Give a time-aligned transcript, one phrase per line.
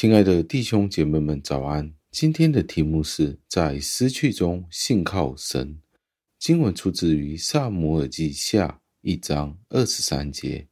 [0.00, 1.92] 亲爱的弟兄姐妹们，早安！
[2.12, 5.76] 今天的题目是在失去中信靠神。
[6.38, 10.68] 经文出自于撒母耳记下一章二十三节。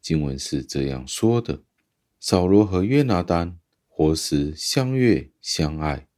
[0.00, 1.62] 经文是这样说的：
[2.18, 6.08] 扫罗和约拿单活时相悦相爱，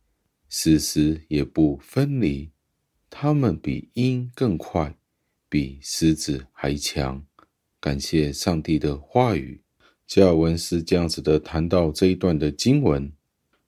[0.48, 2.52] 死时也不分离。
[3.10, 4.96] 他们比鹰更快，
[5.48, 7.26] 比狮子还强。
[7.80, 9.63] 感谢上帝的话语。
[10.06, 13.12] 加尔文是这样子的谈到这一段的经文。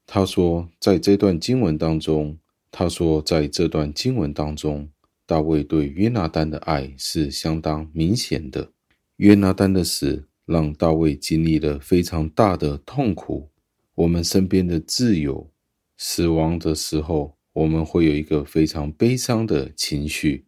[0.06, 2.38] 他说，在这段经文当中，
[2.70, 4.88] 他说，在这段经文当中，
[5.26, 8.70] 大卫对约拿单的爱是相当明显的。
[9.16, 13.48] 约拿单的死让大卫经历了非常大的痛苦。
[13.94, 15.50] 我们身边的挚友
[15.96, 20.44] 死亡的时候，我们会有一个非常悲伤的情绪。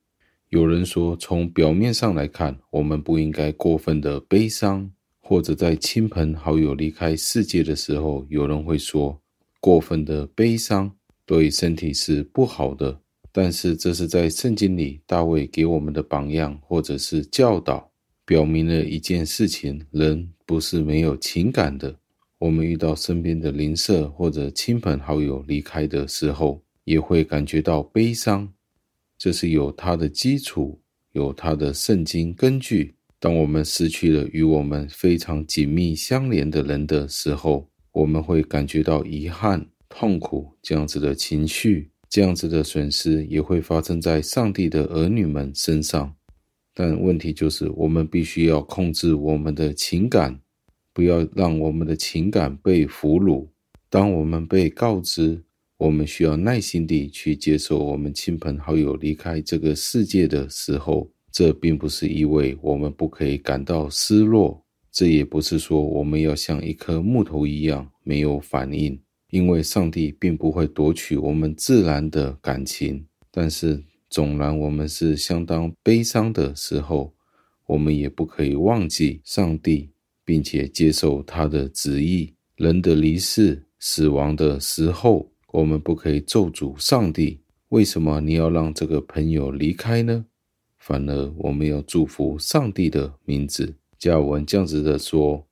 [0.50, 4.90] 有人说，从表面上来看，我们不应该过分的悲伤；
[5.28, 9.20] 或者在亲朋好友离开世界的时候，有人会说，
[9.60, 10.90] 过分的悲伤
[11.26, 12.98] 对身体是不好的。
[13.30, 17.92] 但是，这是在圣经里大卫给我们的榜样，或者是教导，
[18.24, 21.94] 表明了一件事情：人不是没有情感的。
[22.38, 28.50] 我们遇到身边的邻舍或者亲朋好友离开的时候，也会感觉到悲伤。
[29.18, 30.80] 这是有它的基础，
[31.12, 32.94] 有它的圣经根据。
[33.20, 46.14] 当我们失去了与我们非常紧密相连的人的时候，我们会感觉到遗憾、痛苦这样子的情绪，这样子的损失也会发生在上帝的儿女们身上。
[46.72, 50.38] 但问题就是，我们必须要控制我们的情感，
[50.92, 53.48] 不要让我们的情感被俘虏。
[53.90, 55.42] 当我们被告知，
[55.76, 73.06] 我们需要耐心地去接受我们亲朋好友离开这个世界的时候，这并不是意味我们不可以感到失落，这也不是说我们要像一颗木头一样没有反应，因为上帝并不会夺取我们自然的感情。
[73.30, 77.14] 但是，纵然我们是相当悲伤的时候，
[77.66, 79.90] 我们也不可以忘记上帝，
[80.24, 82.34] 并且接受他的旨意。
[82.56, 85.30] 人的离世、死亡的时候。
[85.50, 90.26] 我们不可以咒诅上帝，为什么你要让这个朋友离开呢？
[90.88, 93.74] 反而我们要祝福上帝的名字。
[93.98, 95.46] 加尔文这样子的说，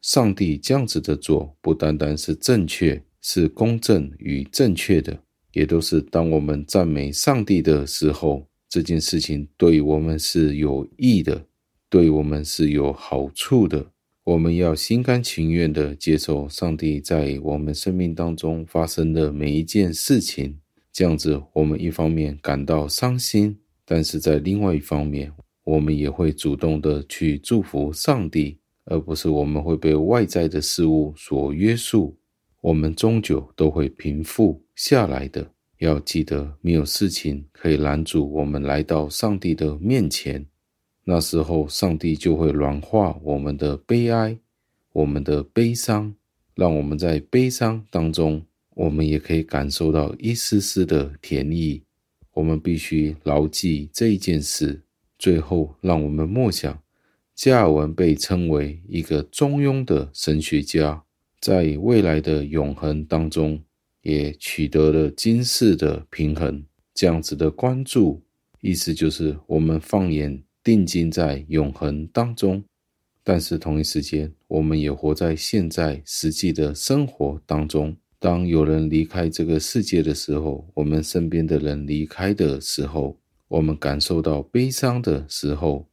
[0.00, 5.18] 上帝这样子的做，不单单是正确，是公正与正确的，
[5.54, 11.46] 也都是当我们赞美上帝的时候，这件事情对我们是有益的，
[11.88, 13.90] 对我们是有好处的。
[14.22, 20.60] 我们要心甘情愿地接受上帝在我们生命当中发生的每一件事情，
[20.92, 23.56] 这样子，我们一方面感到伤心，
[23.90, 25.32] 但是在另外一方面，
[25.64, 32.16] 我们也会主动的去祝福上帝，而不是我们会被外在的事物所约束。
[32.60, 35.44] 我们终究都会平复下来的。
[35.78, 40.46] 要记得，没有事情可以拦阻我们来到上帝的面前。
[41.02, 44.38] 那时候，上帝就会软化我们的悲哀，
[44.92, 46.14] 我们的悲伤，
[46.54, 48.40] 让我们在悲伤当中，
[48.76, 51.82] 我们也可以感受到一丝丝的甜意。
[52.32, 54.82] 我们必须牢记这一件事。
[55.18, 56.82] 最后，让我们默想，
[57.34, 61.02] 加尔文被称为一个中庸的神学家，
[61.40, 63.62] 在未来的永恒当中，
[64.02, 66.64] 也取得了今世的平衡。
[66.94, 68.22] 这样子的关注，
[68.60, 70.42] 意思就是我们放眼。
[70.62, 72.62] 定睛在永恒当中，
[73.24, 77.96] 但是同一时间，我们也活在现在实际的生活当中。
[78.20, 85.88] 当有人离开这个世界的时候，我们身边的人离开的时候，我们感受到悲伤的时候，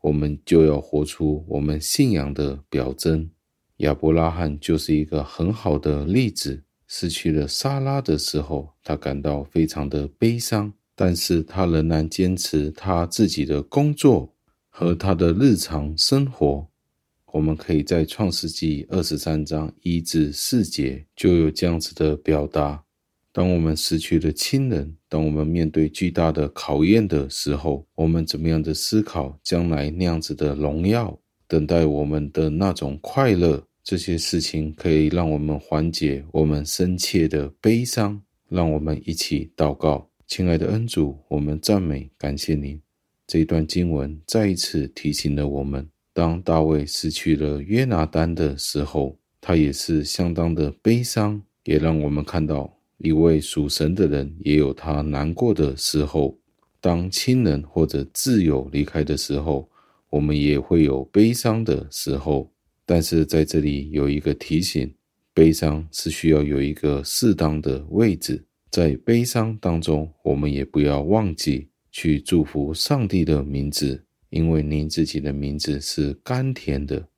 [0.00, 3.30] 我们就要活出我们信仰的表征。
[3.78, 6.64] 亚伯拉罕就是一个很好的例子。
[6.88, 10.72] 失去了莎拉的时候，他感到非常的悲伤。
[10.98, 14.32] 但是他仍然坚持他自己的工作
[14.70, 16.68] 和他的日常生活。
[17.32, 22.82] 我们可以在创世纪二十三章一至四节就有这样子的表达：
[23.32, 33.62] 当我们失去了亲人，当我们面对巨大的考验的时候，我们怎么样的思考将来那样子的荣耀等待我们的那种快乐？
[33.84, 38.20] 这些事情可以让我们缓解我们深切的悲伤。
[38.48, 40.08] 让我们一起祷告。
[40.28, 42.80] 亲爱的恩主，我们赞美感谢您。
[43.26, 56.38] 这一段经文再一次提醒了我们：当大卫失去了约拿单的时候，他也是相当的悲伤，也让我们看到一位属神的人也有他难过的时候。
[56.80, 59.68] 当亲人或者挚友离开的时候，
[60.08, 62.50] 我们也会有悲伤的时候。
[62.86, 64.90] 但是在这里有一个提醒：
[65.34, 77.08] 悲伤是需要有一个适当的位置，在悲伤当中，我们也不要忘记去祝福上帝的名字，因为您自己的名字是甘甜的，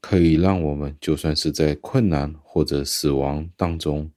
[0.00, 4.10] 可以让我们就算是在困难或者死亡当中，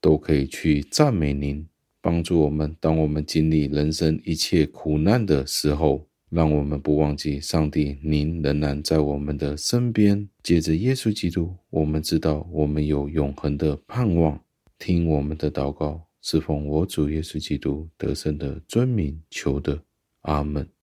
[0.00, 1.66] 都可以去赞美您，
[2.00, 2.76] 帮助我们。
[2.80, 10.28] 当我们经历人生一切苦难的时候，让我们不忘记上帝，您仍然在我们的身边。
[10.42, 14.40] 借着耶稣基督，我们知道我们有永恒的盼望。
[14.78, 19.80] 听我们的祷告，是奉我主耶稣基督得胜的尊名求的。
[20.22, 20.81] 阿门。